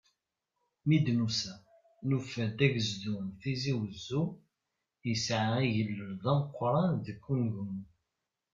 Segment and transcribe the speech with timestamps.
[0.87, 1.53] Mi d-nusa,
[2.07, 4.23] nufa-d agezdu n Tizi Uzzu,
[5.07, 7.81] yesɛa agellel d ameqqran deg unegmu.